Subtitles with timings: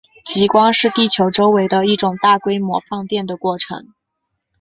[0.25, 3.93] 极光是地球周围的一种大规模放电的过程。